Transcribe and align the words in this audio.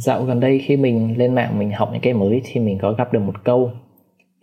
dạo 0.00 0.24
gần 0.24 0.40
đây 0.40 0.58
khi 0.58 0.76
mình 0.76 1.18
lên 1.18 1.34
mạng 1.34 1.58
mình 1.58 1.70
học 1.70 1.88
những 1.92 2.00
cái 2.00 2.12
mới 2.12 2.40
thì 2.44 2.60
mình 2.60 2.78
có 2.82 2.92
gặp 2.92 3.12
được 3.12 3.20
một 3.20 3.44
câu. 3.44 3.70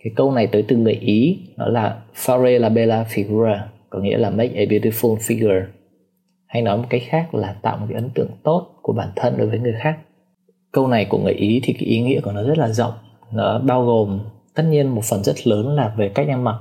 Cái 0.04 0.12
câu 0.16 0.32
này 0.32 0.46
tới 0.46 0.64
từ 0.68 0.76
người 0.76 0.94
ý, 0.94 1.38
đó 1.56 1.68
là 1.68 2.02
fare 2.14 2.58
la 2.58 2.68
bella 2.68 3.04
figura 3.04 3.58
có 3.90 3.98
nghĩa 3.98 4.18
là 4.18 4.30
make 4.30 4.54
a 4.54 4.64
beautiful 4.64 5.16
figure 5.16 5.64
hay 6.46 6.62
nói 6.62 6.76
một 6.76 6.86
cách 6.88 7.02
khác 7.06 7.34
là 7.34 7.56
tạo 7.62 7.76
một 7.76 7.86
cái 7.88 7.94
ấn 7.94 8.10
tượng 8.14 8.30
tốt 8.42 8.66
của 8.82 8.92
bản 8.92 9.08
thân 9.16 9.34
đối 9.38 9.48
với 9.48 9.58
người 9.58 9.74
khác 9.78 9.98
câu 10.72 10.88
này 10.88 11.04
của 11.04 11.18
người 11.18 11.32
ý 11.32 11.60
thì 11.62 11.72
cái 11.72 11.88
ý 11.88 12.00
nghĩa 12.00 12.20
của 12.20 12.32
nó 12.32 12.42
rất 12.42 12.58
là 12.58 12.68
rộng. 12.68 12.92
Nó 13.32 13.58
bao 13.58 13.84
gồm 13.84 14.20
tất 14.54 14.62
nhiên 14.70 14.88
một 14.88 15.04
phần 15.04 15.24
rất 15.24 15.46
lớn 15.46 15.68
là 15.68 15.94
về 15.96 16.08
cách 16.08 16.28
ăn 16.28 16.44
mặc. 16.44 16.58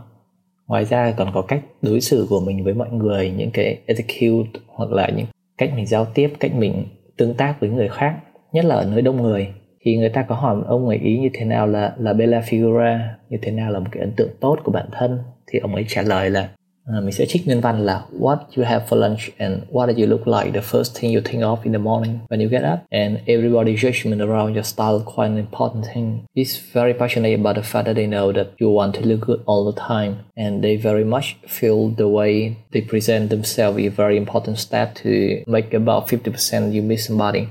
Ngoài 0.68 0.86
ra 0.86 1.11
còn 1.11 1.32
có 1.34 1.41
cách 1.41 1.64
đối 1.82 2.02
xử 2.02 2.27
của 2.29 2.39
mình 2.39 2.64
với 2.64 2.73
mọi 2.73 2.91
người, 2.91 3.32
những 3.38 3.52
cái 3.52 3.77
etiquette 3.86 4.59
hoặc 4.68 4.91
là 4.91 5.09
những 5.09 5.25
cách 5.57 5.71
mình 5.75 5.86
giao 5.86 6.05
tiếp, 6.05 6.34
cách 6.39 6.55
mình 6.55 6.86
tương 7.18 7.34
tác 7.34 7.59
với 7.59 7.70
người 7.70 7.89
khác. 7.89 8.16
Nhất 8.58 8.66
là 8.66 8.76
ở 8.76 8.86
nơi 8.86 9.02
đông 9.02 9.21
người 9.21 9.48
thì 9.82 9.98
người 9.98 10.10
ta 10.10 10.21
có 10.21 10.36
hỏi 10.36 10.55
ông 10.68 10.86
người 10.86 10.97
ý 10.97 11.18
như 11.18 11.29
thế 11.34 11.46
nào 11.46 11.68
là 11.68 11.93
là 11.97 12.14
bella 12.14 12.39
figura 12.39 13.00
như 13.30 13.38
thế 13.42 13.52
nào 13.52 13.71
là 13.71 13.80
một 13.80 13.88
cái 13.92 14.02
ấn 14.02 14.11
tượng 14.11 14.30
tốt 14.39 14.60
của 14.64 14.71
bản 14.71 14.86
thân 14.92 15.20
thì 15.47 15.60
ông 15.60 15.75
ấy 15.75 15.86
trả 15.88 16.02
lời 16.02 16.30
là 16.30 16.50
À, 16.93 17.00
mình 17.02 17.11
sẽ 17.11 17.25
trích 17.25 17.46
nguyên 17.46 17.61
văn 17.61 17.86
là 17.86 18.06
What 18.20 18.38
you 18.57 18.66
have 18.66 18.86
for 18.89 18.96
lunch 18.96 19.20
and 19.38 19.54
what 19.71 19.88
do 19.88 19.93
you 19.97 20.06
look 20.06 20.28
like 20.28 20.52
the 20.52 20.61
first 20.71 21.00
thing 21.00 21.14
you 21.14 21.21
think 21.25 21.43
of 21.43 21.57
in 21.64 21.74
the 21.74 21.80
morning 21.80 22.20
when 22.30 22.39
you 22.39 22.50
get 22.50 22.64
up 22.74 22.80
and 22.89 23.18
everybody's 23.25 23.82
judgment 23.82 24.21
around 24.21 24.56
your 24.56 24.66
style 24.66 25.00
quite 25.05 25.30
an 25.30 25.38
important 25.38 25.86
thing. 25.94 26.19
He's 26.36 26.58
very 26.74 26.94
passionate 26.94 27.39
about 27.39 27.55
the 27.55 27.61
fact 27.61 27.86
that 27.86 27.96
they 27.96 28.08
know 28.08 28.33
that 28.33 28.47
you 28.60 28.69
want 28.69 28.94
to 28.94 29.02
look 29.02 29.28
good 29.28 29.39
all 29.46 29.71
the 29.71 29.82
time 29.88 30.16
and 30.38 30.64
they 30.64 30.78
very 30.78 31.04
much 31.04 31.36
feel 31.47 31.96
the 31.97 32.08
way 32.08 32.55
they 32.72 32.81
present 32.81 33.30
themselves 33.30 33.78
is 33.80 33.88
a 33.88 33.95
very 33.95 34.17
important 34.17 34.58
step 34.58 34.95
to 35.03 35.44
make 35.45 35.73
about 35.73 36.08
50% 36.08 36.73
you 36.73 36.81
miss 36.81 37.05
somebody. 37.05 37.47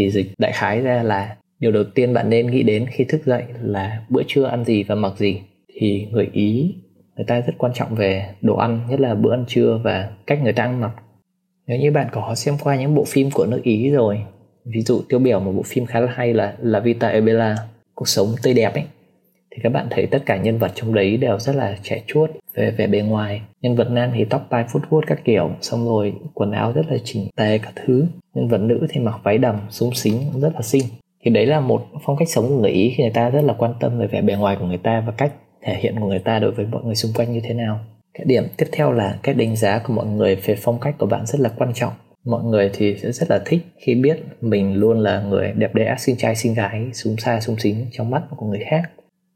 Thì 0.00 0.10
dịch 0.10 0.26
đại 0.38 0.52
khái 0.52 0.80
ra 0.80 1.02
là 1.02 1.36
điều 1.58 1.72
đầu 1.72 1.84
tiên 1.84 2.14
bạn 2.14 2.30
nên 2.30 2.50
nghĩ 2.50 2.62
đến 2.62 2.86
khi 2.90 3.04
thức 3.04 3.20
dậy 3.26 3.42
là 3.62 4.02
bữa 4.08 4.22
trưa 4.26 4.44
ăn 4.44 4.64
gì 4.64 4.82
và 4.82 4.94
mặc 4.94 5.12
gì. 5.18 5.40
Thì 5.74 6.06
người 6.10 6.28
Ý 6.32 6.74
người 7.16 7.24
ta 7.26 7.40
rất 7.40 7.52
quan 7.58 7.72
trọng 7.74 7.94
về 7.94 8.26
đồ 8.40 8.56
ăn, 8.56 8.80
nhất 8.88 9.00
là 9.00 9.14
bữa 9.14 9.32
ăn 9.32 9.44
trưa 9.48 9.80
và 9.84 10.10
cách 10.26 10.42
người 10.42 10.52
ta 10.52 10.62
ăn 10.62 10.80
mặc. 10.80 10.90
Nếu 11.66 11.78
như 11.78 11.90
bạn 11.92 12.06
có 12.12 12.34
xem 12.34 12.54
qua 12.62 12.76
những 12.76 12.94
bộ 12.94 13.04
phim 13.04 13.30
của 13.30 13.46
nước 13.46 13.60
Ý 13.62 13.90
rồi, 13.90 14.20
ví 14.64 14.80
dụ 14.80 15.02
tiêu 15.08 15.18
biểu 15.18 15.40
một 15.40 15.52
bộ 15.52 15.62
phim 15.62 15.86
khá 15.86 16.00
là 16.00 16.12
hay 16.14 16.34
là 16.34 16.54
La 16.58 16.80
Vita 16.80 17.08
e 17.08 17.20
Bella 17.20 17.56
cuộc 17.94 18.08
sống 18.08 18.28
tươi 18.42 18.54
đẹp 18.54 18.74
ấy 18.74 18.84
thì 19.50 19.60
các 19.62 19.72
bạn 19.72 19.86
thấy 19.90 20.06
tất 20.06 20.22
cả 20.26 20.36
nhân 20.36 20.58
vật 20.58 20.72
trong 20.74 20.94
đấy 20.94 21.16
đều 21.16 21.38
rất 21.38 21.56
là 21.56 21.76
trẻ 21.82 22.02
chuốt, 22.06 22.30
về 22.54 22.70
vẻ 22.70 22.86
bề 22.86 23.00
ngoài. 23.00 23.42
Nhân 23.62 23.76
vật 23.76 23.90
nam 23.90 24.10
thì 24.14 24.24
tóc 24.24 24.46
tai 24.50 24.64
phút 24.72 24.82
vuốt 24.90 25.04
các 25.06 25.24
kiểu, 25.24 25.50
xong 25.60 25.84
rồi 25.88 26.12
quần 26.34 26.50
áo 26.50 26.72
rất 26.72 26.82
là 26.88 26.96
chỉnh 27.04 27.28
tề 27.36 27.58
các 27.58 27.72
thứ. 27.76 28.06
Nhân 28.34 28.48
vật 28.48 28.58
nữ 28.58 28.86
thì 28.90 29.00
mặc 29.00 29.20
váy 29.22 29.38
đầm, 29.38 29.56
súng 29.68 29.94
xính, 29.94 30.40
rất 30.40 30.52
là 30.54 30.62
xinh. 30.62 30.84
Thì 31.24 31.30
đấy 31.30 31.46
là 31.46 31.60
một 31.60 31.86
phong 32.06 32.16
cách 32.16 32.28
sống 32.28 32.48
của 32.48 32.60
người 32.60 32.70
ý 32.70 32.94
khi 32.96 33.02
người 33.02 33.12
ta 33.12 33.30
rất 33.30 33.44
là 33.44 33.54
quan 33.58 33.74
tâm 33.80 33.98
về 33.98 34.06
vẻ 34.06 34.22
bề 34.22 34.34
ngoài 34.34 34.56
của 34.60 34.66
người 34.66 34.78
ta 34.78 35.02
và 35.06 35.12
cách 35.12 35.32
thể 35.62 35.74
hiện 35.80 36.00
của 36.00 36.06
người 36.06 36.18
ta 36.18 36.38
đối 36.38 36.50
với 36.50 36.66
mọi 36.66 36.84
người 36.84 36.94
xung 36.94 37.12
quanh 37.14 37.32
như 37.32 37.40
thế 37.44 37.54
nào. 37.54 37.80
Cái 38.14 38.24
điểm 38.26 38.44
tiếp 38.56 38.66
theo 38.72 38.92
là 38.92 39.18
cái 39.22 39.34
đánh 39.34 39.56
giá 39.56 39.78
của 39.78 39.92
mọi 39.92 40.06
người 40.06 40.36
về 40.36 40.56
phong 40.58 40.80
cách 40.80 40.94
của 40.98 41.06
bạn 41.06 41.26
rất 41.26 41.40
là 41.40 41.50
quan 41.56 41.72
trọng. 41.74 41.92
Mọi 42.24 42.44
người 42.44 42.70
thì 42.72 42.96
sẽ 43.02 43.12
rất 43.12 43.30
là 43.30 43.42
thích 43.46 43.60
khi 43.78 43.94
biết 43.94 44.18
mình 44.40 44.74
luôn 44.74 44.98
là 44.98 45.20
người 45.22 45.52
đẹp 45.56 45.74
đẽ, 45.74 45.94
xinh 45.98 46.16
trai, 46.16 46.36
xinh 46.36 46.54
gái, 46.54 46.90
súng 46.92 47.16
xa, 47.16 47.40
súng 47.40 47.58
xính 47.58 47.86
trong 47.92 48.10
mắt 48.10 48.22
của 48.36 48.46
người 48.46 48.64
khác 48.70 48.82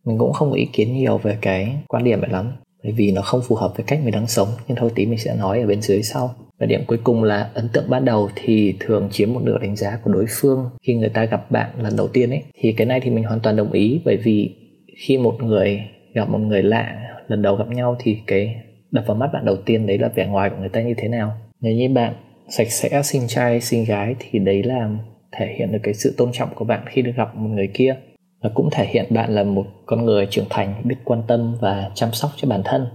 mình 0.04 0.18
cũng 0.18 0.32
không 0.32 0.50
có 0.50 0.56
ý 0.56 0.68
kiến 0.72 0.96
nhiều 0.96 1.18
về 1.18 1.38
cái 1.40 1.76
quan 1.88 2.04
điểm 2.04 2.20
này 2.20 2.30
lắm. 2.30 2.52
Bởi 2.82 2.92
vì 2.92 3.12
nó 3.12 3.22
không 3.22 3.40
phù 3.48 3.56
hợp 3.56 3.72
với 3.76 3.84
cách 3.86 4.00
mình 4.04 4.14
đang 4.14 4.26
sống. 4.26 4.48
Nhưng 4.68 4.76
thôi 4.76 4.90
tí 4.94 5.06
mình 5.06 5.18
sẽ 5.18 5.36
nói 5.36 5.60
ở 5.60 5.66
bên 5.66 5.82
dưới 5.82 6.02
sau. 6.02 6.34
Và 6.58 6.66
điểm 6.66 6.80
cuối 6.86 6.98
cùng 7.04 7.22
là 7.22 7.50
ấn 7.54 7.68
tượng 7.68 7.90
ban 7.90 8.04
đầu 8.04 8.28
thì 8.34 8.74
thường 8.80 9.08
chiếm 9.12 9.32
một 9.32 9.40
nửa 9.42 9.58
đánh 9.58 9.76
giá 9.76 9.98
của 10.04 10.12
đối 10.12 10.26
phương 10.28 10.70
khi 10.82 10.94
người 10.94 11.08
ta 11.08 11.24
gặp 11.24 11.50
bạn 11.50 11.70
lần 11.78 11.96
đầu 11.96 12.08
tiên 12.08 12.30
ấy. 12.30 12.42
Thì 12.60 12.72
cái 12.72 12.86
này 12.86 13.00
thì 13.00 13.10
mình 13.10 13.24
hoàn 13.24 13.40
toàn 13.40 13.56
đồng 13.56 13.72
ý. 13.72 14.00
Bởi 14.04 14.16
vì 14.16 14.54
khi 14.96 15.18
một 15.18 15.36
người 15.42 15.80
gặp 16.14 16.28
một 16.28 16.38
người 16.38 16.62
lạ 16.62 16.96
lần 17.28 17.42
đầu 17.42 17.56
gặp 17.56 17.68
nhau 17.68 17.96
thì 17.98 18.18
cái 18.26 18.56
đập 18.90 19.04
vào 19.06 19.16
mắt 19.16 19.30
bạn 19.32 19.44
đầu 19.44 19.56
tiên 19.56 19.86
đấy 19.86 19.98
là 19.98 20.08
vẻ 20.08 20.26
ngoài 20.26 20.50
của 20.50 20.56
người 20.56 20.68
ta 20.68 20.82
như 20.82 20.94
thế 20.96 21.08
nào. 21.08 21.32
Nếu 21.60 21.74
như 21.74 21.88
bạn 21.88 22.14
sạch 22.48 22.70
sẽ, 22.70 23.02
xinh 23.02 23.22
trai, 23.28 23.60
xinh 23.60 23.84
gái 23.84 24.14
thì 24.18 24.38
đấy 24.38 24.62
là 24.62 24.90
thể 25.32 25.54
hiện 25.58 25.72
được 25.72 25.78
cái 25.82 25.94
sự 25.94 26.14
tôn 26.16 26.32
trọng 26.32 26.48
của 26.54 26.64
bạn 26.64 26.84
khi 26.86 27.02
được 27.02 27.12
gặp 27.16 27.36
một 27.36 27.48
người 27.48 27.70
kia 27.74 27.96
và 28.44 28.50
cũng 28.54 28.68
thể 28.72 28.86
hiện 28.86 29.06
bạn 29.10 29.34
là 29.34 29.44
một 29.44 29.66
con 29.86 30.04
người 30.04 30.26
trưởng 30.30 30.44
thành, 30.50 30.74
biết 30.84 30.96
quan 31.04 31.22
tâm 31.26 31.56
và 31.60 31.90
chăm 31.94 32.12
sóc 32.12 32.30
cho 32.36 32.48
bản 32.48 32.60
thân. 32.64 32.86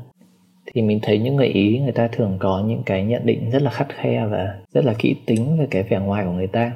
Thì 0.74 0.82
mình 0.82 1.00
thấy 1.02 1.20
những 1.20 1.36
người 1.36 1.48
ý, 1.48 1.80
người 1.80 1.92
ta 1.92 2.08
thường 2.08 2.38
có 2.40 2.64
những 2.68 2.84
cái 2.86 3.04
nhận 3.04 3.26
định 3.26 3.50
rất 3.50 3.62
là 3.62 3.72
khắt 3.72 3.88
khe 3.90 4.26
và 4.26 4.56
rất 4.74 4.86
là 4.86 4.94
kỹ 4.94 5.16
tính 5.26 5.58
về 5.60 5.68
cái 5.72 5.84
vẻ 5.84 6.00
ngoài 6.00 6.26
của 6.26 6.32
người 6.32 6.48
ta. 6.48 6.72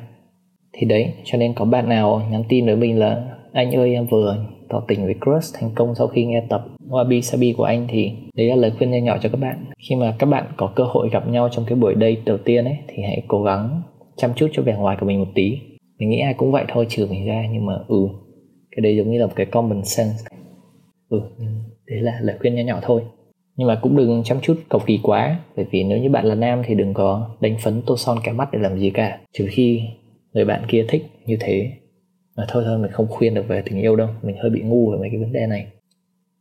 Thì 0.73 0.88
đấy, 0.88 1.13
cho 1.23 1.38
nên 1.38 1.53
có 1.53 1.66
bạn 1.66 1.89
nào 1.89 2.22
nhắn 2.31 2.44
tin 2.50 2.66
với 2.66 2.75
mình 2.75 3.00
là, 3.00 3.23
anh 3.53 3.75
ơi, 3.75 3.94
em 3.94 4.06
vừa 4.06 4.45
tỏ 4.69 4.84
tình 4.88 5.05
với 5.05 5.16
crush 5.25 5.55
thành 5.59 5.69
công 5.75 5.95
sau 5.95 6.07
khi 6.07 6.25
nghe 6.25 6.44
tập 6.50 6.66
Wabi 6.90 7.22
Sabi 7.22 7.53
của 7.53 7.63
anh, 7.63 7.88
thì 7.90 8.11
đấy 8.35 8.47
là 8.47 8.55
lời 8.55 8.72
khuyên 8.78 8.91
nho 8.91 8.97
nhỏ 8.97 9.17
cho 9.22 9.29
các 9.29 9.40
bạn. 9.41 9.66
Khi 9.90 9.95
mà 9.95 10.16
các 10.19 10.25
bạn 10.25 10.45
có 10.57 10.72
cơ 10.75 10.84
hội 10.84 11.09
gặp 11.09 11.28
nhau 11.28 11.50
trong 11.51 11.66
cái 11.66 11.75
buổi 11.75 11.94
date 11.94 12.22
đầu 12.25 12.38
tiên 12.38 12.66
ấy, 12.66 12.78
thì 12.88 13.03
hãy 13.03 13.23
cố 13.28 13.44
gắng 13.44 13.81
chăm 14.17 14.34
chút 14.35 14.47
cho 14.53 14.63
vẻ 14.63 14.75
ngoài 14.75 14.97
của 15.00 15.05
mình 15.05 15.19
một 15.19 15.31
tí. 15.35 15.57
Mình 16.00 16.09
nghĩ 16.09 16.19
ai 16.19 16.34
cũng 16.34 16.51
vậy 16.51 16.66
thôi, 16.67 16.85
trừ 16.90 17.07
mình 17.09 17.25
ra, 17.25 17.44
nhưng 17.51 17.66
mà 17.66 17.73
ừ 17.88 18.07
cái 18.75 18.81
đấy 18.81 18.97
giống 18.97 19.11
như 19.11 19.19
là 19.19 19.25
một 19.25 19.34
cái 19.35 19.45
common 19.45 19.85
sense. 19.85 20.23
Ừ 21.09 21.22
đấy 21.88 22.01
là 22.01 22.19
lời 22.22 22.38
khuyên 22.39 22.56
nhỏ 22.56 22.61
nhỏ 22.61 22.79
thôi. 22.81 23.01
Nhưng 23.56 23.67
mà 23.67 23.79
cũng 23.81 23.97
đừng 23.97 24.23
chăm 24.23 24.39
chút 24.41 24.59
cầu 24.69 24.81
kỳ 24.85 25.00
quá, 25.03 25.39
bởi 25.56 25.66
vì 25.72 25.84
nếu 25.84 25.97
như 25.97 26.09
bạn 26.09 26.25
là 26.25 26.35
nam 26.35 26.61
thì 26.66 26.75
đừng 26.75 26.94
có 26.94 27.35
đánh 27.39 27.57
phấn 27.63 27.81
tô 27.85 27.97
son 27.97 28.17
cả 28.23 28.34
mắt 28.34 28.50
để 28.51 28.59
làm 28.59 28.79
gì 28.79 28.89
cả. 28.89 29.19
Trừ 29.34 29.47
khi 29.51 29.81
người 30.34 30.45
bạn 30.45 30.63
kia 30.67 30.85
thích 30.89 31.06
như 31.25 31.38
thế. 31.39 31.72
Mà 32.38 32.45
thôi 32.47 32.63
thôi, 32.66 32.78
mình 32.78 32.91
không 32.91 33.07
khuyên 33.07 33.34
được 33.34 33.47
về 33.47 33.61
tình 33.66 33.81
yêu 33.81 33.95
đâu. 33.95 34.07
Mình 34.22 34.35
hơi 34.41 34.50
bị 34.50 34.61
ngu 34.61 34.91
về 34.91 34.97
mấy 34.97 35.09
cái 35.09 35.19
vấn 35.19 35.34
đề 35.34 35.47
này. 35.47 35.67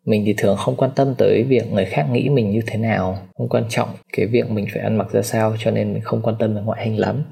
Mình 0.05 0.23
thì 0.27 0.35
thường 0.37 0.57
không 0.57 0.77
quan 0.77 0.91
tâm 0.97 1.15
tới 1.19 1.43
việc 1.43 1.73
người 1.73 1.85
khác 1.85 2.07
nghĩ 2.13 2.29
mình 2.29 2.51
như 2.51 2.61
thế 2.67 2.79
nào. 2.79 3.19
Không 3.35 3.49
quan 3.49 3.65
trọng 3.69 3.89
cái 4.13 4.27
việc 4.27 4.51
mình 4.51 4.67
phải 4.73 4.83
ăn 4.83 4.97
mặc 4.97 5.11
ra 5.13 5.23
sao, 5.23 5.55
cho 5.59 5.71
nên 5.71 5.93
mình 5.93 6.03
không 6.03 6.23
quan 6.23 6.37
tâm 6.39 6.55
về 6.55 6.63
ngoại 6.63 6.85
hình 6.85 6.99
lắm. 6.99 7.23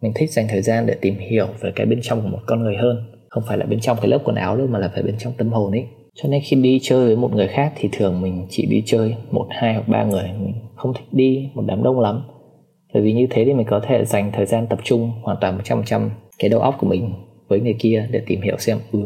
Mình 0.00 0.12
thích 0.14 0.30
dành 0.30 0.46
thời 0.48 0.62
gian 0.62 0.86
để 0.86 0.94
tìm 1.00 1.18
hiểu 1.18 1.46
về 1.60 1.72
cái 1.76 1.86
bên 1.86 2.00
trong 2.02 2.22
của 2.22 2.28
một 2.28 2.40
con 2.46 2.62
người 2.62 2.76
hơn 2.76 3.17
không 3.28 3.42
phải 3.46 3.58
là 3.58 3.66
bên 3.66 3.80
trong 3.80 3.96
cái 4.00 4.08
lớp 4.08 4.18
quần 4.24 4.36
áo 4.36 4.56
đâu, 4.56 4.66
mà 4.66 4.78
là 4.78 4.90
phải 4.94 5.02
bên 5.02 5.14
trong 5.18 5.32
tâm 5.38 5.48
hồn 5.48 5.72
ấy. 5.72 5.84
Cho 6.14 6.28
nên 6.28 6.42
khi 6.44 6.56
đi 6.56 6.78
chơi 6.82 7.06
với 7.06 7.16
một 7.16 7.34
người 7.34 7.48
khác 7.48 7.72
thì 7.76 7.88
thường 7.92 8.20
mình 8.20 8.46
chỉ 8.50 8.66
đi 8.66 8.82
chơi 8.86 9.14
một, 9.30 9.46
hai 9.50 9.74
hoặc 9.74 9.88
ba 9.88 10.04
người. 10.04 10.30
Mình 10.40 10.54
không 10.76 10.94
thích 10.94 11.06
đi 11.12 11.50
một 11.54 11.62
đám 11.66 11.82
đông 11.82 12.00
lắm. 12.00 12.22
Bởi 12.94 13.02
vì 13.02 13.12
như 13.12 13.26
thế 13.30 13.44
thì 13.44 13.54
mình 13.54 13.66
có 13.70 13.80
thể 13.88 14.04
dành 14.04 14.32
thời 14.32 14.46
gian 14.46 14.66
tập 14.66 14.78
trung 14.84 15.10
hoàn 15.22 15.36
toàn 15.40 15.54
một 15.54 15.62
trăm 15.64 15.82
trăm 15.84 16.10
cái 16.38 16.50
đầu 16.50 16.60
óc 16.60 16.76
của 16.80 16.86
mình 16.86 17.12
với 17.48 17.60
người 17.60 17.76
kia 17.78 18.08
để 18.10 18.22
tìm 18.26 18.40
hiểu 18.40 18.56
xem 18.58 18.78
ừ 18.92 19.00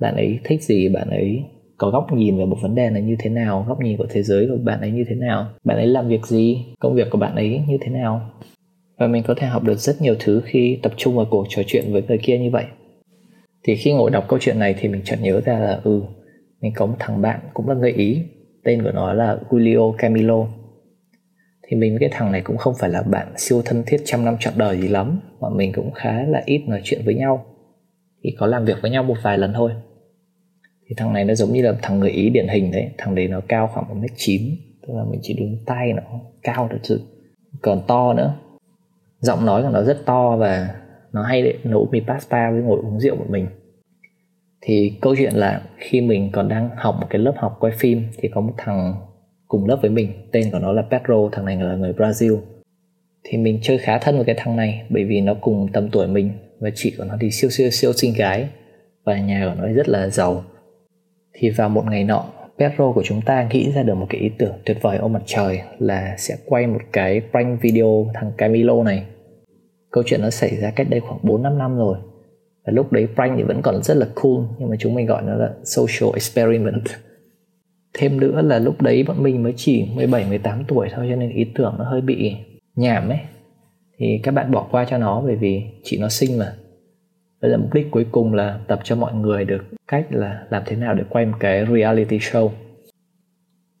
bạn 0.00 0.14
ấy 0.14 0.38
thích 0.44 0.62
gì, 0.62 0.88
bạn 0.88 1.10
ấy 1.10 1.42
có 1.76 1.90
góc 1.90 2.12
nhìn 2.12 2.38
về 2.38 2.44
một 2.44 2.56
vấn 2.62 2.74
đề 2.74 2.90
này 2.90 3.02
như 3.02 3.16
thế 3.18 3.30
nào, 3.30 3.64
góc 3.68 3.80
nhìn 3.80 3.96
của 3.96 4.06
thế 4.10 4.22
giới 4.22 4.48
của 4.48 4.56
bạn 4.64 4.80
ấy 4.80 4.90
như 4.90 5.04
thế 5.08 5.14
nào, 5.14 5.46
bạn 5.64 5.76
ấy 5.76 5.86
làm 5.86 6.08
việc 6.08 6.26
gì, 6.26 6.64
công 6.80 6.94
việc 6.94 7.10
của 7.10 7.18
bạn 7.18 7.34
ấy 7.34 7.62
như 7.68 7.78
thế 7.80 7.90
nào. 7.90 8.30
Và 8.98 9.06
mình 9.06 9.22
có 9.26 9.34
thể 9.34 9.46
học 9.46 9.64
được 9.64 9.78
rất 9.78 10.02
nhiều 10.02 10.14
thứ 10.18 10.42
khi 10.44 10.78
tập 10.82 10.92
trung 10.96 11.16
vào 11.16 11.26
cuộc 11.30 11.46
trò 11.48 11.62
chuyện 11.66 11.84
với 11.92 12.02
người 12.08 12.18
kia 12.18 12.38
như 12.38 12.50
vậy 12.50 12.64
thì 13.62 13.76
khi 13.76 13.92
ngồi 13.92 14.10
đọc 14.10 14.24
câu 14.28 14.38
chuyện 14.42 14.58
này 14.58 14.74
thì 14.78 14.88
mình 14.88 15.02
chợt 15.04 15.16
nhớ 15.20 15.40
ra 15.40 15.58
là 15.58 15.80
ừ 15.84 16.02
mình 16.60 16.72
có 16.76 16.86
một 16.86 16.96
thằng 16.98 17.22
bạn 17.22 17.40
cũng 17.54 17.68
là 17.68 17.74
người 17.74 17.92
ý, 17.92 18.22
tên 18.64 18.82
của 18.82 18.90
nó 18.90 19.12
là 19.12 19.38
Julio 19.48 19.92
Camilo. 19.92 20.46
Thì 21.62 21.76
mình 21.76 21.96
cái 22.00 22.08
thằng 22.12 22.32
này 22.32 22.40
cũng 22.40 22.56
không 22.56 22.74
phải 22.78 22.90
là 22.90 23.02
bạn 23.02 23.32
siêu 23.36 23.62
thân 23.64 23.82
thiết 23.86 24.02
trăm 24.04 24.24
năm 24.24 24.36
trọn 24.40 24.54
đời 24.56 24.80
gì 24.80 24.88
lắm, 24.88 25.20
mà 25.40 25.48
mình 25.48 25.72
cũng 25.72 25.92
khá 25.92 26.22
là 26.22 26.42
ít 26.46 26.64
nói 26.66 26.80
chuyện 26.84 27.02
với 27.04 27.14
nhau. 27.14 27.44
Thì 28.22 28.30
có 28.38 28.46
làm 28.46 28.64
việc 28.64 28.78
với 28.82 28.90
nhau 28.90 29.02
một 29.02 29.16
vài 29.22 29.38
lần 29.38 29.52
thôi. 29.52 29.72
Thì 30.88 30.94
thằng 30.96 31.12
này 31.12 31.24
nó 31.24 31.34
giống 31.34 31.52
như 31.52 31.62
là 31.62 31.72
thằng 31.82 32.00
người 32.00 32.10
ý 32.10 32.30
điển 32.30 32.48
hình 32.48 32.70
đấy, 32.70 32.90
thằng 32.98 33.14
đấy 33.14 33.28
nó 33.28 33.40
cao 33.48 33.70
khoảng 33.74 33.88
một 33.88 33.94
mét 33.94 34.10
chín, 34.16 34.42
tức 34.82 34.94
là 34.94 35.04
mình 35.10 35.20
chỉ 35.22 35.34
đứng 35.34 35.56
tay 35.66 35.92
nó 35.92 36.02
cao 36.42 36.68
thật 36.70 36.78
sự. 36.82 37.00
Còn 37.62 37.82
to 37.86 38.12
nữa. 38.12 38.34
Giọng 39.20 39.46
nói 39.46 39.62
của 39.62 39.70
nó 39.70 39.82
rất 39.82 40.06
to 40.06 40.36
và 40.36 40.74
nó 41.12 41.22
hay 41.22 41.42
để 41.42 41.54
nấu 41.64 41.88
mì 41.92 42.00
pasta 42.00 42.50
với 42.50 42.62
ngồi 42.62 42.80
uống 42.80 43.00
rượu 43.00 43.16
một 43.16 43.26
mình. 43.28 43.46
Thì 44.60 44.98
câu 45.00 45.16
chuyện 45.16 45.34
là 45.34 45.62
khi 45.76 46.00
mình 46.00 46.30
còn 46.32 46.48
đang 46.48 46.70
học 46.76 46.96
một 47.00 47.06
cái 47.10 47.18
lớp 47.18 47.34
học 47.36 47.56
quay 47.60 47.72
phim 47.76 48.02
thì 48.18 48.28
có 48.28 48.40
một 48.40 48.52
thằng 48.56 48.94
cùng 49.48 49.66
lớp 49.68 49.78
với 49.80 49.90
mình, 49.90 50.12
tên 50.32 50.50
của 50.52 50.58
nó 50.58 50.72
là 50.72 50.82
Pedro, 50.82 51.28
thằng 51.32 51.44
này 51.44 51.56
là 51.56 51.76
người 51.76 51.92
Brazil. 51.92 52.38
Thì 53.24 53.38
mình 53.38 53.58
chơi 53.62 53.78
khá 53.78 53.98
thân 53.98 54.16
với 54.16 54.24
cái 54.24 54.34
thằng 54.38 54.56
này 54.56 54.86
bởi 54.88 55.04
vì 55.04 55.20
nó 55.20 55.34
cùng 55.40 55.68
tầm 55.72 55.88
tuổi 55.90 56.06
mình 56.06 56.30
và 56.60 56.70
chị 56.74 56.94
của 56.98 57.04
nó 57.04 57.14
thì 57.20 57.30
siêu 57.30 57.50
siêu 57.50 57.70
siêu 57.70 57.92
xinh 57.92 58.14
gái 58.16 58.48
và 59.04 59.18
nhà 59.20 59.52
của 59.54 59.62
nó 59.62 59.72
rất 59.72 59.88
là 59.88 60.08
giàu. 60.08 60.44
Thì 61.32 61.50
vào 61.50 61.68
một 61.68 61.84
ngày 61.90 62.04
nọ, 62.04 62.24
Pedro 62.58 62.92
của 62.92 63.02
chúng 63.04 63.20
ta 63.20 63.48
nghĩ 63.50 63.72
ra 63.72 63.82
được 63.82 63.94
một 63.94 64.06
cái 64.08 64.20
ý 64.20 64.30
tưởng 64.38 64.54
tuyệt 64.64 64.76
vời 64.82 64.98
ôm 64.98 65.12
mặt 65.12 65.22
trời, 65.26 65.60
là 65.78 66.14
sẽ 66.18 66.36
quay 66.46 66.66
một 66.66 66.80
cái 66.92 67.20
prank 67.30 67.60
video 67.60 68.06
thằng 68.14 68.32
Camilo 68.36 68.82
này 68.82 69.04
câu 69.90 70.04
chuyện 70.06 70.22
nó 70.22 70.30
xảy 70.30 70.56
ra 70.56 70.70
cách 70.70 70.86
đây 70.90 71.00
khoảng 71.00 71.20
4-5 71.22 71.58
năm 71.58 71.76
rồi. 71.76 71.98
Và 72.66 72.72
lúc 72.72 72.92
đấy 72.92 73.08
prank 73.14 73.36
thì 73.36 73.42
vẫn 73.42 73.62
còn 73.62 73.82
rất 73.82 73.96
là 73.96 74.06
cool, 74.14 74.44
nhưng 74.58 74.68
mà 74.70 74.76
chúng 74.78 74.94
mình 74.94 75.06
gọi 75.06 75.22
nó 75.22 75.34
là 75.34 75.50
social 75.64 76.14
experiment. 76.14 76.84
Thêm 77.94 78.20
nữa 78.20 78.42
là 78.42 78.58
lúc 78.58 78.82
đấy 78.82 79.02
bọn 79.02 79.22
mình 79.22 79.42
mới 79.42 79.52
chỉ 79.56 79.86
17 79.94 80.24
18 80.28 80.64
tuổi 80.68 80.88
thôi, 80.94 81.06
cho 81.10 81.16
nên 81.16 81.30
ý 81.30 81.44
tưởng 81.54 81.74
nó 81.78 81.84
hơi 81.84 82.00
bị 82.00 82.36
nhảm 82.76 83.08
ấy. 83.08 83.18
Thì 83.98 84.20
các 84.22 84.34
bạn 84.34 84.50
bỏ 84.50 84.68
qua 84.70 84.84
cho 84.84 84.98
nó, 84.98 85.20
bởi 85.20 85.36
vì 85.36 85.62
chị 85.82 85.98
nó 85.98 86.08
sinh 86.08 86.38
mà. 86.38 86.52
Bây 87.42 87.50
là 87.50 87.56
mục 87.56 87.74
đích 87.74 87.90
cuối 87.90 88.06
cùng 88.12 88.34
là 88.34 88.60
tập 88.68 88.80
cho 88.84 88.96
mọi 88.96 89.14
người 89.14 89.44
được 89.44 89.64
cách 89.88 90.06
là 90.10 90.46
làm 90.50 90.62
thế 90.66 90.76
nào 90.76 90.94
để 90.94 91.04
quay 91.08 91.26
một 91.26 91.36
cái 91.40 91.66
reality 91.66 92.18
show. 92.18 92.50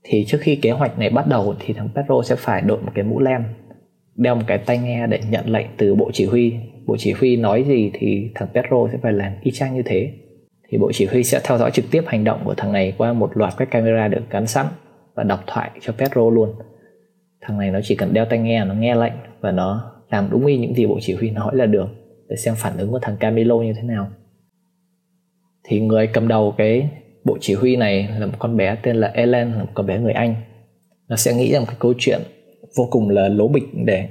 Thì 0.02 0.24
trước 0.24 0.38
khi 0.40 0.56
kế 0.56 0.70
hoạch 0.70 0.98
này 0.98 1.10
bắt 1.10 1.26
đầu 1.28 1.54
thì 1.58 1.74
thằng 1.74 1.88
Pedro 1.94 2.22
sẽ 2.22 2.36
phải 2.36 2.62
đội 2.62 2.82
một 2.82 2.92
cái 2.94 3.04
mũ 3.04 3.20
lem 3.20 3.44
đeo 4.18 4.34
một 4.34 4.42
cái 4.46 4.58
tai 4.58 4.78
nghe 4.78 5.06
để 5.06 5.20
nhận 5.30 5.46
lệnh 5.46 5.66
từ 5.76 5.94
bộ 5.94 6.10
chỉ 6.12 6.26
huy. 6.26 6.54
Bộ 6.86 6.96
chỉ 6.98 7.12
huy 7.12 7.36
nói 7.36 7.64
gì 7.68 7.90
thì 7.94 8.30
thằng 8.34 8.48
Pedro 8.54 8.88
sẽ 8.92 8.98
phải 9.02 9.12
làm 9.12 9.32
y 9.42 9.50
chang 9.50 9.74
như 9.74 9.82
thế. 9.82 10.12
Thì 10.68 10.78
bộ 10.78 10.92
chỉ 10.92 11.06
huy 11.06 11.24
sẽ 11.24 11.40
theo 11.44 11.58
dõi 11.58 11.70
trực 11.70 11.84
tiếp 11.90 12.02
hành 12.06 12.24
động 12.24 12.40
của 12.44 12.54
thằng 12.54 12.72
này 12.72 12.92
qua 12.98 13.12
một 13.12 13.36
loạt 13.36 13.54
các 13.56 13.70
camera 13.70 14.08
được 14.08 14.22
gắn 14.30 14.46
sẵn 14.46 14.66
và 15.14 15.22
đọc 15.22 15.40
thoại 15.46 15.70
cho 15.80 15.92
Pedro 15.92 16.30
luôn. 16.30 16.54
Thằng 17.40 17.58
này 17.58 17.70
nó 17.70 17.80
chỉ 17.84 17.94
cần 17.94 18.14
đeo 18.14 18.24
tai 18.24 18.38
nghe, 18.38 18.64
nó 18.64 18.74
nghe 18.74 18.94
lệnh 18.94 19.12
và 19.40 19.52
nó 19.52 19.92
làm 20.10 20.28
đúng 20.30 20.46
y 20.46 20.58
những 20.58 20.74
gì 20.74 20.86
bộ 20.86 20.98
chỉ 21.00 21.14
huy 21.14 21.30
nói 21.30 21.56
là 21.56 21.66
được 21.66 21.88
để 22.28 22.36
xem 22.36 22.54
phản 22.56 22.78
ứng 22.78 22.90
của 22.90 22.98
thằng 23.02 23.16
Camilo 23.16 23.56
như 23.56 23.72
thế 23.76 23.82
nào. 23.82 24.08
Thì 25.64 25.80
người 25.80 26.06
cầm 26.06 26.28
đầu 26.28 26.54
cái 26.58 26.90
bộ 27.24 27.38
chỉ 27.40 27.54
huy 27.54 27.76
này 27.76 28.08
là 28.18 28.26
một 28.26 28.36
con 28.38 28.56
bé 28.56 28.76
tên 28.82 28.96
là 28.96 29.08
Ellen, 29.08 29.52
là 29.52 29.62
một 29.62 29.70
con 29.74 29.86
bé 29.86 29.98
người 29.98 30.12
Anh. 30.12 30.34
Nó 31.08 31.16
sẽ 31.16 31.34
nghĩ 31.34 31.52
rằng 31.52 31.64
cái 31.66 31.76
câu 31.78 31.94
chuyện 31.98 32.20
vô 32.76 32.88
cùng 32.90 33.10
là 33.10 33.28
lố 33.28 33.48
bịch 33.48 33.64
để 33.74 34.08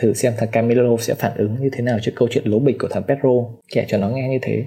thử 0.00 0.14
xem 0.14 0.32
thằng 0.36 0.48
Camilo 0.52 0.96
sẽ 0.96 1.14
phản 1.14 1.36
ứng 1.36 1.56
như 1.60 1.70
thế 1.72 1.82
nào 1.82 1.98
trước 2.02 2.12
câu 2.16 2.28
chuyện 2.30 2.44
lố 2.46 2.58
bịch 2.58 2.76
của 2.78 2.88
thằng 2.90 3.02
Pedro. 3.02 3.30
Kể 3.72 3.84
cho 3.88 3.98
nó 3.98 4.08
nghe 4.08 4.28
như 4.28 4.38
thế. 4.42 4.64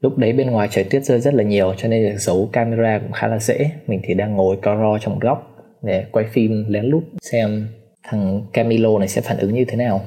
Lúc 0.00 0.18
đấy 0.18 0.32
bên 0.32 0.50
ngoài 0.50 0.68
trời 0.70 0.84
tuyết 0.84 1.04
rơi 1.04 1.20
rất 1.20 1.34
là 1.34 1.42
nhiều, 1.42 1.74
cho 1.76 1.88
nên 1.88 2.18
giấu 2.18 2.48
camera 2.52 2.98
cũng 2.98 3.12
khá 3.12 3.26
là 3.26 3.38
dễ. 3.38 3.70
Mình 3.86 4.00
thì 4.04 4.14
đang 4.14 4.36
ngồi 4.36 4.56
co 4.62 4.76
ro 4.76 4.98
trong 4.98 5.18
góc 5.18 5.56
để 5.82 6.04
quay 6.12 6.26
phim 6.32 6.64
lén 6.68 6.84
lút 6.84 7.04
xem 7.22 7.68
thằng 8.02 8.46
Camilo 8.52 8.98
này 8.98 9.08
sẽ 9.08 9.20
phản 9.20 9.38
ứng 9.38 9.54
như 9.54 9.64
thế 9.68 9.76
nào. 9.76 10.00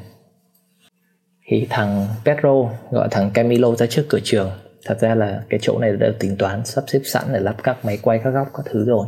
Thì 1.48 1.68
thằng 1.70 2.08
Pedro 2.26 2.70
gọi 2.92 3.08
thằng 3.12 3.32
Camilo 3.34 3.76
ra 3.76 3.86
trước 3.86 4.06
cửa 4.10 4.20
trường. 4.24 4.52
Thật 4.86 5.00
ra 5.00 5.16
là 5.16 5.44
cái 5.50 5.60
chỗ 5.64 5.80
này 5.80 5.92
đã 5.92 6.08
được 6.08 6.16
tính 6.20 6.36
toán, 6.40 6.66
sắp 6.66 6.84
xếp 6.88 7.00
sẵn 7.04 7.24
để 7.34 7.40
lắp 7.40 7.56
các 7.64 7.86
máy 7.86 7.98
quay 8.02 8.20
các 8.24 8.30
góc 8.30 8.48
các 8.54 8.64
thứ 8.72 8.86
rồi 8.86 9.08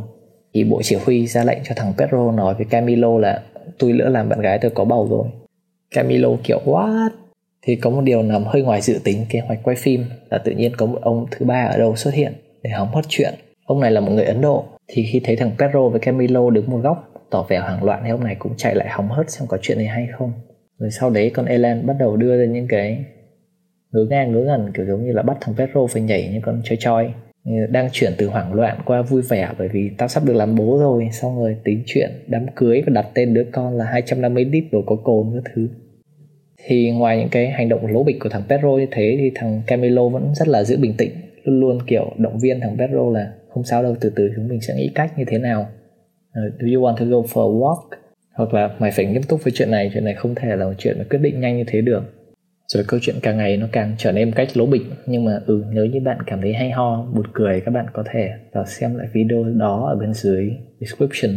thì 0.54 0.64
bộ 0.64 0.82
chỉ 0.82 0.96
huy 0.96 1.26
ra 1.26 1.44
lệnh 1.44 1.58
cho 1.64 1.74
thằng 1.76 1.92
Pedro 1.98 2.32
nói 2.32 2.54
với 2.54 2.66
Camilo 2.70 3.18
là, 3.18 3.42
tôi 3.78 3.92
lỡ 3.92 4.08
làm 4.08 4.28
bạn 4.28 4.40
gái 4.40 4.58
tôi 4.58 4.70
có 4.70 4.84
bầu 4.84 5.08
rồi. 5.10 5.26
Camilo 5.90 6.28
kiểu, 6.44 6.60
what? 6.64 7.10
Thì 7.62 7.76
có 7.76 7.90
một 7.90 8.00
điều 8.04 8.22
nằm 8.22 8.44
hơi 8.44 8.62
ngoài 8.62 8.80
dự 8.80 8.98
tính 9.04 9.26
kế 9.28 9.40
hoạch 9.40 9.58
quay 9.62 9.76
phim 9.76 10.04
là 10.30 10.38
tự 10.38 10.52
nhiên 10.52 10.72
có 10.76 10.86
một 10.86 10.98
ông 11.02 11.26
thứ 11.30 11.46
ba 11.46 11.64
ở 11.64 11.78
đâu 11.78 11.96
xuất 11.96 12.14
hiện 12.14 12.32
để 12.62 12.70
hóng 12.70 12.94
hớt 12.94 13.04
chuyện. 13.08 13.34
Ông 13.64 13.80
này 13.80 13.90
là 13.90 14.00
một 14.00 14.12
người 14.12 14.24
Ấn 14.24 14.40
Độ. 14.40 14.64
Thì 14.88 15.06
khi 15.12 15.20
thấy 15.24 15.36
thằng 15.36 15.50
Pedro 15.58 15.88
với 15.88 16.00
Camilo 16.00 16.50
đứng 16.50 16.70
một 16.70 16.78
góc, 16.82 17.10
tỏ 17.30 17.46
vẻ 17.48 17.58
hoảng 17.58 17.84
loạn 17.84 18.00
thì 18.04 18.10
ông 18.10 18.24
này 18.24 18.36
cũng 18.38 18.52
chạy 18.56 18.74
lại 18.74 18.88
hóng 18.90 19.08
hớt 19.08 19.30
xem 19.30 19.48
có 19.48 19.58
chuyện 19.62 19.78
này 19.78 19.86
hay 19.86 20.06
không. 20.18 20.32
Rồi 20.78 20.90
sau 20.90 21.10
đấy 21.10 21.30
con 21.30 21.46
Elan 21.46 21.86
bắt 21.86 21.96
đầu 21.98 22.16
đưa 22.16 22.38
ra 22.38 22.52
những 22.52 22.68
cái 22.68 23.04
ngứa 23.92 24.06
ngang 24.10 24.32
ngứa 24.32 24.44
ngẩn, 24.44 24.72
kiểu 24.72 24.86
giống 24.86 25.06
như 25.06 25.12
là 25.12 25.22
bắt 25.22 25.36
thằng 25.40 25.54
Pedro 25.58 25.86
phải 25.86 26.02
nhảy 26.02 26.28
như 26.32 26.40
con 26.42 26.62
chơi 26.64 26.76
choi 26.80 27.12
đang 27.70 27.88
chuyển 27.92 28.12
từ 28.18 28.26
hoảng 28.26 28.54
loạn 28.54 28.78
qua 28.84 29.02
vui 29.02 29.22
vẻ, 29.22 29.50
bởi 29.58 29.68
vì 29.68 29.90
tao 29.98 30.08
sắp 30.08 30.24
được 30.24 30.32
làm 30.32 30.54
bố 30.54 30.78
rồi. 30.78 31.08
Xong 31.12 31.38
rồi 31.38 31.56
tính 31.64 31.82
chuyện 31.86 32.10
đám 32.26 32.46
cưới 32.56 32.82
và 32.86 32.92
đặt 32.94 33.06
tên 33.14 33.34
đứa 33.34 33.44
con 33.52 33.76
là 33.76 33.84
250 33.84 34.44
lít 34.44 34.64
đồ 34.72 34.82
có 34.86 34.96
cồn 34.96 35.26
các 35.34 35.52
thứ. 35.54 35.68
Thì 36.66 36.90
ngoài 36.90 37.18
những 37.18 37.28
cái 37.28 37.50
hành 37.50 37.68
động 37.68 37.86
lố 37.86 38.04
bịch 38.04 38.20
của 38.20 38.28
thằng 38.28 38.42
Pedro 38.48 38.68
như 38.68 38.86
thế, 38.90 39.16
thì 39.18 39.30
thằng 39.34 39.62
Camilo 39.66 40.08
vẫn 40.08 40.32
rất 40.34 40.48
là 40.48 40.64
giữ 40.64 40.76
bình 40.76 40.94
tĩnh. 40.98 41.10
Luôn 41.44 41.60
luôn, 41.60 41.78
kiểu, 41.86 42.12
động 42.18 42.38
viên 42.38 42.60
thằng 42.60 42.76
Pedro 42.78 43.10
là 43.10 43.32
không 43.48 43.64
sao 43.64 43.82
đâu, 43.82 43.94
từ 44.00 44.10
từ, 44.16 44.30
chúng 44.36 44.48
mình 44.48 44.60
sẽ 44.60 44.74
nghĩ 44.74 44.90
cách 44.94 45.18
như 45.18 45.24
thế 45.26 45.38
nào. 45.38 45.66
Do 46.34 46.66
you 46.74 46.82
want 46.82 46.96
to 46.96 47.04
go 47.04 47.16
for 47.16 47.40
a 47.40 47.52
walk? 47.58 47.96
Hoặc 48.34 48.54
là 48.54 48.70
mày 48.78 48.90
phải 48.90 49.06
nghiêm 49.06 49.22
túc 49.22 49.44
với 49.44 49.52
chuyện 49.56 49.70
này 49.70 49.90
chuyện 49.94 50.04
này 50.04 50.14
không 50.14 50.34
thể 50.34 50.56
là 50.56 50.64
một 50.64 50.72
chuyện 50.78 50.98
mà 50.98 51.04
quyết 51.10 51.18
định 51.18 51.40
nhanh 51.40 51.56
như 51.56 51.64
thế 51.66 51.80
được 51.80 52.02
rồi 52.66 52.84
câu 52.88 53.00
chuyện 53.02 53.16
càng 53.22 53.36
ngày 53.36 53.56
nó 53.56 53.66
càng 53.72 53.94
trở 53.98 54.12
nên 54.12 54.28
một 54.28 54.34
cách 54.36 54.56
lố 54.56 54.66
bịch. 54.66 54.82
Nhưng 55.06 55.24
mà 55.24 55.40
ừ 55.46 55.64
nếu 55.70 55.86
như 55.86 56.00
bạn 56.00 56.18
cảm 56.26 56.40
thấy 56.40 56.54
hay 56.54 56.70
ho, 56.70 57.06
buồn 57.14 57.26
cười, 57.32 57.60
các 57.60 57.70
bạn 57.70 57.86
có 57.92 58.04
thể 58.12 58.30
vào 58.52 58.64
xem 58.66 58.94
lại 58.94 59.06
video 59.12 59.44
đó 59.44 59.86
ở 59.88 59.96
bên 59.96 60.14
dưới 60.14 60.50
description. 60.80 61.36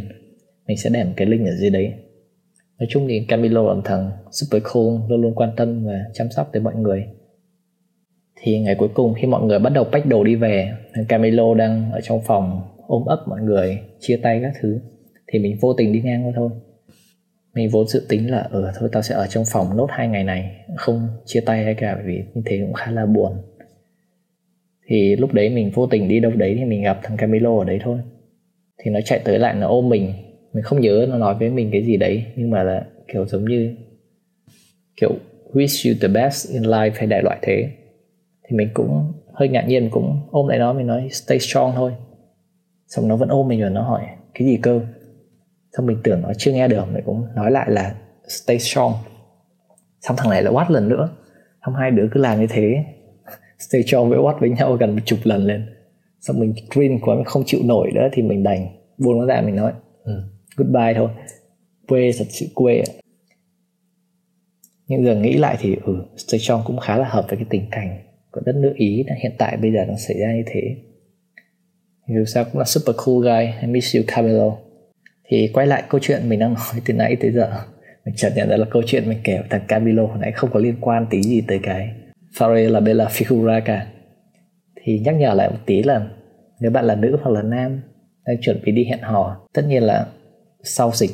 Mình 0.68 0.78
sẽ 0.78 0.90
để 0.94 1.04
một 1.04 1.14
cái 1.16 1.28
link 1.28 1.48
ở 1.48 1.52
dưới 1.52 1.70
đấy. 1.70 1.94
Nói 2.80 2.88
chung 2.90 3.08
thì 3.08 3.26
Camilo 3.28 3.68
là 3.68 3.74
một 3.74 3.82
thằng 3.86 4.12
super 4.32 4.64
cool, 4.74 5.10
luôn 5.10 5.22
luôn 5.22 5.36
quan 5.36 5.50
tâm 5.56 5.86
và 5.86 6.04
chăm 6.14 6.30
sóc 6.30 6.50
tới 6.54 6.62
mọi 6.62 6.76
người. 6.76 7.06
Thì 8.42 8.60
ngày 8.60 8.76
cuối 8.76 8.90
cùng 8.94 9.14
khi 9.14 9.28
mọi 9.28 9.44
người 9.44 9.60
bắt 9.60 9.70
đầu 9.70 9.84
bách 9.92 10.06
đồ 10.06 10.24
đi 10.24 10.36
về, 10.36 10.72
Camilo 11.08 11.56
đang 11.56 11.92
ở 11.92 12.02
trong 12.02 12.22
phòng 12.26 12.62
ôm 12.88 13.06
ấp 13.06 13.24
mọi 13.28 13.42
người, 13.42 13.80
chia 14.00 14.20
tay 14.24 14.40
các 14.44 14.54
thứ. 14.62 14.80
Thì 15.28 15.40
mình 15.40 15.58
vô 15.62 15.74
tình 15.74 15.94
đi 15.94 16.02
ngang 16.02 16.26
qua 16.26 16.34
thôi 16.36 16.50
mình 17.58 17.70
vốn 17.70 17.88
dự 17.88 18.06
tính 18.10 18.32
là 18.32 18.38
ở 18.38 18.64
ờ, 18.64 18.72
thôi 18.80 18.90
tao 18.92 19.02
sẽ 19.02 19.16
ở 19.16 19.28
trong 19.28 19.44
phòng 19.52 19.78
nốt 19.78 19.88
hai 19.90 20.08
ngày 20.08 20.24
này 20.24 20.66
không 20.76 21.08
chia 21.26 21.42
tay 21.42 21.64
hay 21.64 21.74
cả 21.74 21.96
bởi 21.96 22.04
vì 22.06 22.24
như 22.34 22.42
thế 22.46 22.60
cũng 22.62 22.74
khá 22.74 22.92
là 22.92 23.06
buồn. 23.06 23.32
Thì 24.88 25.16
lúc 25.16 25.34
đấy 25.34 25.50
mình 25.50 25.72
vô 25.74 25.88
tình 25.88 26.08
đi 26.08 26.20
đâu 26.20 26.32
đấy 26.32 26.56
thì 26.60 26.66
mình 26.66 26.84
gặp 26.84 27.00
thằng 27.04 27.18
Camilo 27.18 27.58
ở 27.60 27.66
đấy 27.66 27.80
thôi. 27.84 28.00
Thì 28.78 28.92
nó 28.92 29.00
chạy 29.06 29.20
tới 29.24 29.40
lại 29.40 29.56
nó 29.56 29.68
ôm 29.68 29.90
mình. 29.90 30.14
Mình 30.54 30.64
không 30.64 30.82
nhớ 30.82 31.06
nó 31.10 31.18
nói 31.18 31.36
với 31.40 31.50
mình 31.50 31.70
cái 31.72 31.84
gì 31.86 31.98
đấy 31.98 32.26
nhưng 32.36 32.50
mà 32.50 32.64
là 32.64 32.86
kiểu 33.14 33.26
giống 33.26 33.46
như 33.46 33.76
kiểu 35.02 35.12
wish 35.54 35.90
you 35.90 35.98
the 36.02 36.08
best 36.08 36.54
in 36.54 36.62
life 36.62 36.92
hay 36.96 37.08
đại 37.08 37.22
loại 37.24 37.38
thế. 37.42 37.70
Thì 38.50 38.58
mình 38.58 38.70
cũng 38.74 39.14
hơi 39.34 39.50
ngạc 39.50 39.68
nhiên 39.68 39.90
cũng 39.92 40.20
ôm 40.32 40.48
lại 40.48 40.60
nó 40.60 40.74
mình 40.74 40.88
nói 40.88 41.08
stay 41.12 41.40
strong 41.40 41.72
thôi. 41.76 41.92
Xong 42.88 43.08
nó 43.08 43.16
vẫn 43.16 43.30
ôm 43.30 43.48
mình 43.48 43.62
rồi 43.62 43.70
nó 43.70 43.82
hỏi 43.82 44.02
cái 44.34 44.48
gì 44.48 44.60
cơ? 44.62 44.82
Xong 45.78 45.86
mình 45.86 45.98
tưởng 46.04 46.22
nó 46.22 46.34
chưa 46.38 46.52
nghe 46.52 46.68
được 46.68 46.86
mình 46.94 47.04
cũng 47.06 47.26
nói 47.36 47.52
lại 47.52 47.72
là 47.72 47.96
stay 48.28 48.60
strong. 48.60 48.94
Xong 50.02 50.18
thằng 50.18 50.30
này 50.30 50.44
lại 50.44 50.54
quát 50.54 50.72
lần 50.72 50.90
nữa. 50.90 51.10
Xong 51.66 51.76
hai 51.76 51.92
đứa 51.92 52.08
cứ 52.12 52.22
làm 52.22 52.40
như 52.40 52.48
thế. 52.50 52.84
Stay 53.60 53.84
strong 53.84 54.10
với 54.10 54.20
quát 54.20 54.36
với 54.40 54.50
nhau 54.50 54.74
gần 54.74 54.96
một 54.96 55.02
chục 55.06 55.20
lần 55.24 55.46
lên. 55.46 55.66
Xong 56.20 56.40
mình 56.40 56.54
green 56.72 57.00
quá 57.00 57.16
mình 57.16 57.26
không 57.26 57.44
chịu 57.46 57.60
nổi 57.64 57.92
nữa 57.96 58.08
thì 58.12 58.22
mình 58.22 58.44
đành 58.44 58.68
buông 58.98 59.20
nó 59.20 59.26
ra 59.26 59.42
mình 59.42 59.56
nói 59.56 59.72
ừ, 60.04 60.24
goodbye 60.56 60.94
thôi. 60.96 61.10
Quê 61.88 62.12
thật 62.18 62.26
sự 62.30 62.48
quê 62.54 62.84
nhưng 64.88 65.06
giờ 65.06 65.16
nghĩ 65.16 65.38
lại 65.38 65.58
thì 65.60 65.76
ừ 65.86 66.06
stay 66.18 66.40
strong 66.40 66.62
cũng 66.66 66.80
khá 66.80 66.98
là 66.98 67.08
hợp 67.10 67.26
với 67.30 67.38
cái 67.38 67.46
tình 67.50 67.66
cảnh 67.72 67.98
của 68.32 68.42
đất 68.46 68.56
nước 68.56 68.74
ý 68.76 69.06
hiện 69.24 69.32
tại 69.38 69.58
bây 69.58 69.72
giờ 69.72 69.86
nó 69.88 69.94
xảy 69.98 70.20
ra 70.20 70.34
như 70.34 70.44
thế. 70.46 70.62
Dù 72.08 72.26
sao 72.26 72.44
cũng 72.44 72.58
là 72.58 72.66
super 72.66 72.96
cool 73.06 73.24
guy. 73.24 73.52
I 73.62 73.68
miss 73.68 73.96
you 73.96 74.04
Camilo 74.08 74.67
thì 75.28 75.50
quay 75.54 75.68
lại 75.68 75.84
câu 75.90 76.00
chuyện 76.04 76.30
mình 76.30 76.40
đang 76.40 76.54
nói 76.54 76.82
từ 76.86 76.94
nãy 76.94 77.18
tới 77.22 77.32
giờ. 77.32 77.52
Mình 78.06 78.16
chợt 78.18 78.32
nhận 78.36 78.50
ra 78.50 78.58
là 78.58 78.66
câu 78.70 78.82
chuyện 78.86 79.10
mình 79.10 79.20
kể 79.24 79.42
thằng 79.50 79.62
Camilo 79.68 80.06
hồi 80.06 80.18
nãy 80.20 80.32
không 80.32 80.50
có 80.54 80.60
liên 80.60 80.76
quan 80.82 81.06
tí 81.10 81.24
gì 81.24 81.42
tới 81.48 81.60
cái 81.64 81.90
Fare 82.38 82.70
là 82.70 82.80
Bella 82.80 83.06
Figura 83.06 83.62
cả. 83.66 83.88
Thì 84.84 85.00
nhắc 85.00 85.16
nhở 85.16 85.34
lại 85.34 85.50
một 85.50 85.60
tí 85.66 85.84
là 85.84 86.08
nếu 86.60 86.72
bạn 86.72 86.86
là 86.86 86.96
nữ 86.96 87.18
hoặc 87.22 87.32
là 87.32 87.42
nam 87.42 87.82
đang 88.26 88.38
chuẩn 88.42 88.62
bị 88.66 88.72
đi 88.72 88.86
hẹn 88.86 89.00
hò, 89.00 89.48
tất 89.54 89.62
nhiên 89.68 89.84
là 89.84 90.08
sau 90.64 90.92
dịch 90.94 91.12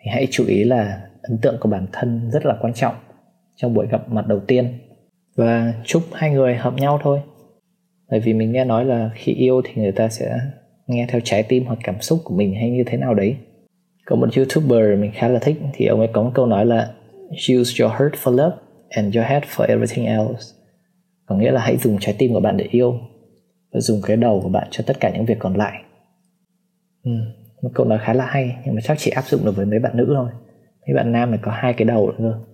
thì 0.00 0.10
hãy 0.10 0.26
chú 0.30 0.44
ý 0.46 0.64
là 0.64 1.02
ấn 1.22 1.38
tượng 1.38 1.56
của 1.60 1.68
bản 1.68 1.86
thân 1.92 2.30
rất 2.32 2.46
là 2.46 2.56
quan 2.60 2.74
trọng 2.74 2.94
trong 3.56 3.74
buổi 3.74 3.86
gặp 3.90 4.08
mặt 4.08 4.26
đầu 4.26 4.40
tiên. 4.40 4.78
Và 5.36 5.74
chúc 5.84 6.02
hai 6.12 6.30
người 6.30 6.54
hợp 6.54 6.74
nhau 6.74 7.00
thôi. 7.02 7.20
Bởi 8.10 8.20
vì 8.20 8.34
mình 8.34 8.52
nghe 8.52 8.64
nói 8.64 8.84
là 8.84 9.10
khi 9.14 9.32
yêu 9.32 9.62
thì 9.64 9.82
người 9.82 9.92
ta 9.92 10.08
sẽ 10.08 10.38
nghe 10.86 11.06
theo 11.08 11.20
trái 11.24 11.42
tim 11.42 11.64
hoặc 11.64 11.78
cảm 11.84 12.00
xúc 12.00 12.20
của 12.24 12.34
mình 12.34 12.54
hay 12.54 12.70
như 12.70 12.84
thế 12.86 12.96
nào 12.96 13.14
đấy. 13.14 13.36
Có 14.06 14.16
một 14.16 14.28
youtuber 14.36 15.00
mình 15.00 15.10
khá 15.14 15.28
là 15.28 15.38
thích 15.38 15.56
thì 15.72 15.86
ông 15.86 15.98
ấy 15.98 16.08
có 16.12 16.22
một 16.22 16.30
câu 16.34 16.46
nói 16.46 16.66
là 16.66 16.92
use 17.30 17.84
your 17.84 17.92
heart 18.00 18.14
for 18.22 18.30
love 18.30 18.56
and 18.88 19.16
your 19.16 19.26
head 19.26 19.42
for 19.42 19.66
everything 19.66 20.06
else. 20.06 20.44
Có 21.26 21.36
nghĩa 21.36 21.50
là 21.50 21.60
hãy 21.60 21.76
dùng 21.76 21.96
trái 22.00 22.14
tim 22.18 22.32
của 22.32 22.40
bạn 22.40 22.56
để 22.56 22.64
yêu 22.70 22.98
và 23.72 23.80
dùng 23.80 24.00
cái 24.02 24.16
đầu 24.16 24.40
của 24.42 24.48
bạn 24.48 24.68
cho 24.70 24.84
tất 24.86 25.00
cả 25.00 25.10
những 25.10 25.24
việc 25.24 25.38
còn 25.38 25.56
lại. 25.56 25.82
Ừ, 27.04 27.10
một 27.62 27.70
câu 27.74 27.86
nói 27.86 27.98
khá 28.02 28.12
là 28.12 28.26
hay 28.26 28.56
nhưng 28.64 28.74
mà 28.74 28.80
chắc 28.84 28.98
chỉ 28.98 29.10
áp 29.10 29.24
dụng 29.24 29.44
được 29.44 29.56
với 29.56 29.66
mấy 29.66 29.78
bạn 29.78 29.96
nữ 29.96 30.12
thôi. 30.16 30.30
Mấy 30.86 30.94
bạn 30.94 31.12
nam 31.12 31.30
này 31.30 31.40
có 31.42 31.52
hai 31.52 31.72
cái 31.72 31.84
đầu 31.84 32.10
nữa 32.10 32.14
cơ. 32.18 32.52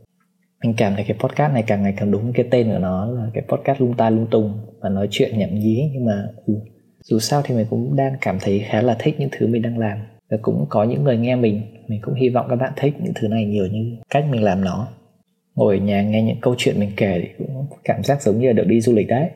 Mình 0.62 0.74
cảm 0.76 0.94
thấy 0.94 1.04
cái 1.08 1.16
podcast 1.20 1.52
này 1.52 1.64
càng 1.66 1.82
ngày 1.82 1.94
càng 1.96 2.10
đúng 2.10 2.32
cái 2.32 2.46
tên 2.50 2.72
của 2.72 2.78
nó 2.78 3.06
là 3.06 3.30
cái 3.34 3.44
podcast 3.48 3.80
lung 3.80 3.94
ta 3.96 4.10
lung 4.10 4.26
tung 4.30 4.58
và 4.80 4.88
nói 4.88 5.08
chuyện 5.10 5.38
nhảm 5.38 5.54
nhí 5.54 5.90
nhưng 5.92 6.04
mà 6.04 6.28
ừ, 6.46 6.54
dù 7.10 7.18
sao 7.18 7.42
thì 7.44 7.54
mình 7.54 7.66
cũng 7.70 7.96
đang 7.96 8.16
cảm 8.20 8.38
thấy 8.40 8.64
khá 8.68 8.82
là 8.82 8.96
thích 8.98 9.14
những 9.18 9.28
thứ 9.32 9.46
mình 9.46 9.62
đang 9.62 9.78
làm. 9.78 9.98
Và 10.30 10.36
cũng 10.42 10.66
có 10.68 10.84
những 10.84 11.04
người 11.04 11.16
nghe 11.16 11.36
mình 11.36 11.62
mình 11.88 12.00
cũng 12.02 12.14
hy 12.14 12.28
vọng 12.28 12.46
các 12.50 12.56
bạn 12.56 12.72
thích 12.76 12.94
những 13.00 13.12
thứ 13.14 13.28
này 13.28 13.44
nhiều 13.44 13.66
như 13.66 13.96
cách 14.10 14.24
mình 14.30 14.42
làm 14.42 14.64
nó. 14.64 14.88
Ngồi 15.54 15.78
ở 15.78 15.84
nhà 15.84 16.02
nghe 16.02 16.22
những 16.22 16.40
câu 16.40 16.54
chuyện 16.58 16.80
mình 16.80 16.90
kể 16.96 17.20
thì 17.22 17.28
cũng 17.38 17.66
cảm 17.84 18.04
giác 18.04 18.22
giống 18.22 18.38
như 18.38 18.46
là 18.46 18.52
được 18.52 18.66
đi 18.66 18.80
du 18.80 18.92
lịch 18.92 19.08
đấy. 19.08 19.30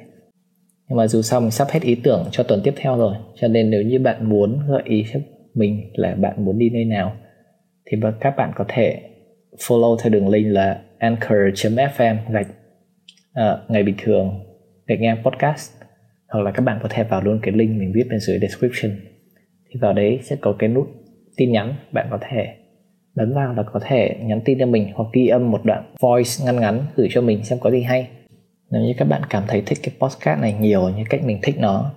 Nhưng 0.88 0.96
mà 0.96 1.06
dù 1.06 1.22
sao 1.22 1.40
mình 1.40 1.50
sắp 1.50 1.68
hết 1.70 1.82
ý 1.82 1.94
tưởng 1.94 2.28
cho 2.30 2.42
tuần 2.42 2.60
tiếp 2.64 2.74
theo 2.76 2.96
rồi 2.96 3.14
cho 3.34 3.48
nên 3.48 3.70
nếu 3.70 3.82
như 3.82 3.98
bạn 3.98 4.28
muốn 4.28 4.58
gợi 4.68 4.82
ý 4.84 5.04
cho 5.12 5.20
mình 5.54 5.90
là 5.94 6.14
bạn 6.14 6.44
muốn 6.44 6.58
đi 6.58 6.70
nơi 6.70 6.84
nào 6.84 7.16
thì 7.86 7.96
vâng, 8.00 8.14
các 8.20 8.34
bạn 8.36 8.52
có 8.54 8.64
thể 8.68 9.00
follow 9.58 9.96
theo 9.96 10.10
đường 10.10 10.28
link 10.28 10.46
là 10.46 10.82
anchor.fm 10.98 12.16
gạch 12.32 12.46
à, 13.32 13.58
ngày 13.68 13.82
bình 13.82 13.94
thường 13.98 14.40
gạch 14.86 15.00
ngang 15.00 15.22
podcast 15.24 15.81
hoặc 16.32 16.40
là 16.40 16.50
các 16.50 16.62
bạn 16.62 16.78
có 16.82 16.88
thể 16.92 17.04
vào 17.04 17.22
luôn 17.22 17.38
cái 17.42 17.54
link 17.54 17.70
mình 17.78 17.92
viết 17.94 18.04
bên 18.10 18.20
dưới 18.20 18.38
description. 18.38 18.92
Thì 19.70 19.80
vào 19.80 19.92
đấy 19.92 20.18
sẽ 20.22 20.36
có 20.40 20.56
cái 20.58 20.68
nút 20.68 20.88
tin 21.36 21.52
nhắn, 21.52 21.74
bạn 21.92 22.06
có 22.10 22.18
thể 22.20 22.54
bấm 23.16 23.32
vào 23.32 23.54
là 23.54 23.62
có 23.62 23.80
thể 23.84 24.16
nhắn 24.22 24.40
tin 24.44 24.58
cho 24.58 24.66
mình 24.66 24.88
hoặc 24.94 25.08
ghi 25.12 25.26
âm 25.26 25.50
một 25.50 25.64
đoạn 25.64 25.94
voice 26.00 26.30
ngắn 26.44 26.60
ngắn 26.60 26.86
gửi 26.96 27.08
cho 27.10 27.20
mình 27.20 27.44
xem 27.44 27.58
có 27.58 27.70
gì 27.70 27.82
hay. 27.82 28.08
Nếu 28.70 28.82
như 28.82 28.92
các 28.98 29.04
bạn 29.04 29.22
cảm 29.30 29.42
thấy 29.48 29.62
thích 29.66 29.78
cái 29.82 29.94
podcast 30.00 30.40
này 30.40 30.54
nhiều 30.60 30.88
như 30.88 31.04
cách 31.10 31.24
mình 31.24 31.38
thích 31.42 31.54
nó, 31.58 31.92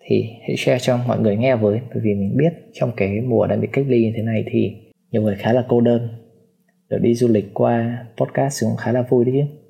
thì 0.00 0.24
hãy 0.40 0.56
share 0.56 0.78
cho 0.78 0.98
mọi 1.08 1.20
người 1.20 1.36
nghe 1.36 1.56
với, 1.56 1.80
bởi 1.94 2.02
vì 2.04 2.14
mình 2.14 2.36
biết 2.36 2.52
trong 2.72 2.92
cái 2.96 3.20
mùa 3.20 3.46
đang 3.46 3.60
bị 3.60 3.68
cách 3.72 3.84
ly 3.88 4.02
như 4.02 4.12
thế 4.16 4.22
này 4.22 4.44
thì 4.50 4.76
nhiều 5.10 5.22
người 5.22 5.36
khá 5.38 5.52
là 5.52 5.64
cô 5.68 5.80
đơn. 5.80 6.08
Được 6.90 6.98
đi 7.02 7.14
du 7.14 7.28
lịch 7.28 7.54
qua 7.54 8.06
podcast 8.16 8.64
cũng 8.64 8.76
khá 8.76 8.92
là 8.92 9.02
vui 9.02 9.24
đấy 9.24 9.34
chứ 9.34 9.65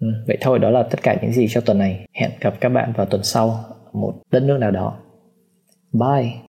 ừ, 0.00 0.06
vậy 0.26 0.38
thôi 0.40 0.58
đó 0.58 0.70
là 0.70 0.82
tất 0.82 1.02
cả 1.02 1.16
những 1.22 1.32
gì 1.32 1.46
cho 1.50 1.60
tuần 1.60 1.78
này. 1.78 2.06
Hẹn 2.14 2.30
gặp 2.40 2.54
các 2.60 2.68
bạn 2.68 2.92
vào 2.96 3.06
tuần 3.06 3.22
sau 3.22 3.64
một 3.92 4.14
đất 4.30 4.42
nước 4.42 4.58
nào 4.58 4.70
đó. 4.70 4.98
Bye. 5.92 6.36